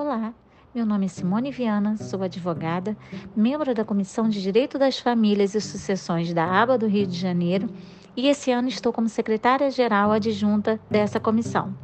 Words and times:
Olá, 0.00 0.32
meu 0.74 0.86
nome 0.86 1.04
é 1.04 1.08
Simone 1.10 1.50
Viana, 1.50 1.94
sou 1.98 2.22
advogada, 2.22 2.96
membro 3.36 3.74
da 3.74 3.84
Comissão 3.84 4.30
de 4.30 4.40
Direito 4.40 4.78
das 4.78 4.98
Famílias 4.98 5.54
e 5.54 5.60
Sucessões 5.60 6.32
da 6.32 6.42
ABA 6.42 6.78
do 6.78 6.86
Rio 6.86 7.06
de 7.06 7.18
Janeiro 7.18 7.68
e 8.16 8.26
esse 8.26 8.50
ano 8.50 8.66
estou 8.66 8.94
como 8.94 9.10
secretária-geral 9.10 10.10
adjunta 10.10 10.80
dessa 10.90 11.20
comissão. 11.20 11.76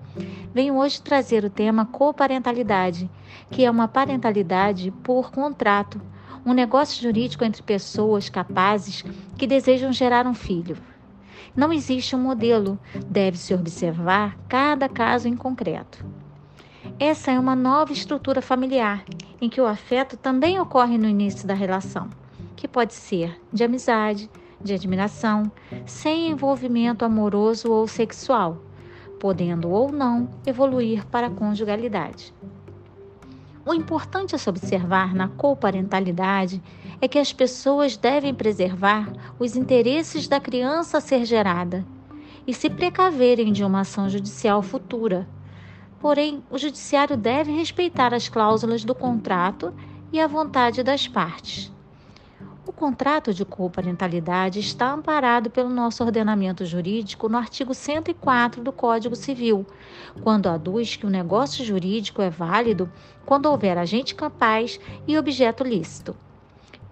Venho 0.54 0.78
hoje 0.78 1.02
trazer 1.02 1.44
o 1.44 1.50
tema 1.50 1.84
coparentalidade, 1.84 3.10
que 3.50 3.66
é 3.66 3.70
uma 3.70 3.86
parentalidade 3.86 4.90
por 5.04 5.30
contrato, 5.30 6.00
um 6.42 6.54
negócio 6.54 7.02
jurídico 7.02 7.44
entre 7.44 7.62
pessoas 7.62 8.30
capazes 8.30 9.04
que 9.36 9.46
desejam 9.46 9.92
gerar 9.92 10.26
um 10.26 10.32
filho. 10.32 10.78
Não 11.54 11.70
existe 11.70 12.16
um 12.16 12.20
modelo, 12.22 12.78
deve-se 13.10 13.52
observar 13.52 14.38
cada 14.48 14.88
caso 14.88 15.28
em 15.28 15.36
concreto. 15.36 16.15
Essa 16.98 17.30
é 17.30 17.38
uma 17.38 17.54
nova 17.54 17.92
estrutura 17.92 18.40
familiar, 18.40 19.04
em 19.40 19.50
que 19.50 19.60
o 19.60 19.66
afeto 19.66 20.16
também 20.16 20.58
ocorre 20.58 20.96
no 20.96 21.08
início 21.08 21.46
da 21.46 21.52
relação, 21.52 22.08
que 22.54 22.66
pode 22.66 22.94
ser 22.94 23.38
de 23.52 23.62
amizade, 23.62 24.30
de 24.62 24.72
admiração, 24.72 25.50
sem 25.84 26.30
envolvimento 26.30 27.04
amoroso 27.04 27.70
ou 27.70 27.86
sexual, 27.86 28.62
podendo 29.20 29.68
ou 29.68 29.92
não 29.92 30.30
evoluir 30.46 31.04
para 31.06 31.26
a 31.26 31.30
conjugalidade. 31.30 32.32
O 33.66 33.74
importante 33.74 34.34
a 34.34 34.38
se 34.38 34.48
observar 34.48 35.14
na 35.14 35.28
coparentalidade 35.28 36.62
é 37.00 37.06
que 37.06 37.18
as 37.18 37.32
pessoas 37.32 37.96
devem 37.96 38.32
preservar 38.32 39.12
os 39.38 39.54
interesses 39.54 40.28
da 40.28 40.40
criança 40.40 40.98
a 40.98 41.00
ser 41.00 41.26
gerada 41.26 41.84
e 42.46 42.54
se 42.54 42.70
precaverem 42.70 43.52
de 43.52 43.64
uma 43.64 43.80
ação 43.80 44.08
judicial 44.08 44.62
futura 44.62 45.28
Porém, 46.00 46.42
o 46.50 46.58
judiciário 46.58 47.16
deve 47.16 47.52
respeitar 47.52 48.12
as 48.12 48.28
cláusulas 48.28 48.84
do 48.84 48.94
contrato 48.94 49.74
e 50.12 50.20
a 50.20 50.26
vontade 50.26 50.82
das 50.82 51.08
partes. 51.08 51.72
O 52.66 52.72
contrato 52.72 53.32
de 53.32 53.44
coparentalidade 53.44 54.58
está 54.58 54.92
amparado 54.92 55.48
pelo 55.50 55.70
nosso 55.70 56.02
ordenamento 56.04 56.64
jurídico 56.64 57.28
no 57.28 57.38
artigo 57.38 57.72
104 57.72 58.62
do 58.62 58.72
Código 58.72 59.14
Civil, 59.14 59.64
quando 60.22 60.48
aduz 60.48 60.96
que 60.96 61.06
o 61.06 61.10
negócio 61.10 61.64
jurídico 61.64 62.20
é 62.20 62.28
válido 62.28 62.90
quando 63.24 63.46
houver 63.46 63.78
agente 63.78 64.14
capaz 64.14 64.80
e 65.06 65.16
objeto 65.16 65.62
lícito 65.62 66.16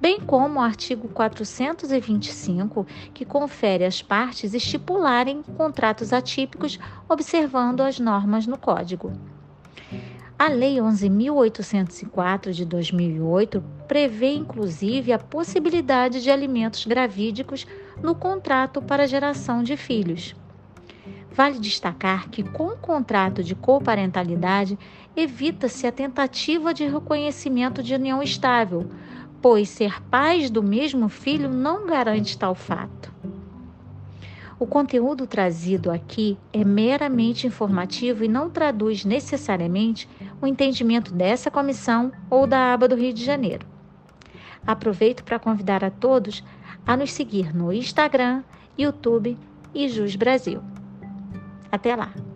bem 0.04 0.20
como 0.20 0.60
o 0.60 0.62
artigo 0.62 1.08
425, 1.08 2.86
que 3.14 3.24
confere 3.24 3.86
às 3.86 4.02
partes 4.02 4.52
estipularem 4.52 5.42
contratos 5.56 6.12
atípicos 6.12 6.78
observando 7.08 7.80
as 7.80 7.98
normas 7.98 8.46
no 8.46 8.58
Código. 8.58 9.14
A 10.38 10.48
Lei 10.48 10.76
11.804 10.76 12.50
de 12.50 12.66
2008 12.66 13.64
prevê 13.88 14.34
inclusive 14.34 15.10
a 15.10 15.18
possibilidade 15.18 16.22
de 16.22 16.30
alimentos 16.30 16.84
gravídicos 16.84 17.66
no 18.02 18.14
contrato 18.14 18.82
para 18.82 19.08
geração 19.08 19.62
de 19.62 19.74
filhos. 19.74 20.36
Vale 21.32 21.58
destacar 21.58 22.28
que, 22.28 22.42
com 22.42 22.66
o 22.66 22.76
contrato 22.76 23.42
de 23.42 23.54
coparentalidade, 23.54 24.78
evita-se 25.16 25.86
a 25.86 25.90
tentativa 25.90 26.74
de 26.74 26.86
reconhecimento 26.86 27.82
de 27.82 27.94
união 27.94 28.22
estável, 28.22 28.86
pois 29.44 29.68
ser 29.68 30.02
pais 30.04 30.48
do 30.48 30.62
mesmo 30.62 31.06
filho 31.10 31.50
não 31.50 31.84
garante 31.84 32.38
tal 32.38 32.54
fato. 32.54 33.12
O 34.58 34.66
conteúdo 34.66 35.26
trazido 35.26 35.90
aqui 35.90 36.38
é 36.50 36.64
meramente 36.64 37.46
informativo 37.46 38.24
e 38.24 38.28
não 38.28 38.48
traduz 38.48 39.04
necessariamente 39.04 40.08
o 40.40 40.46
entendimento 40.46 41.12
dessa 41.12 41.50
comissão 41.50 42.10
ou 42.30 42.46
da 42.46 42.72
aba 42.72 42.88
do 42.88 42.96
Rio 42.96 43.12
de 43.12 43.22
Janeiro. 43.22 43.66
Aproveito 44.66 45.22
para 45.22 45.38
convidar 45.38 45.84
a 45.84 45.90
todos 45.90 46.42
a 46.86 46.96
nos 46.96 47.12
seguir 47.12 47.54
no 47.54 47.70
Instagram, 47.70 48.42
YouTube 48.78 49.36
e 49.74 49.90
Jus 49.90 50.16
Brasil. 50.16 50.62
Até 51.70 51.94
lá! 51.94 52.33